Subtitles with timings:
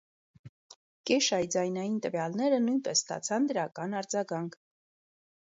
[1.09, 4.59] Կեշայի ձայնային տվյալները նույնպես ստացան դրական արձագանք։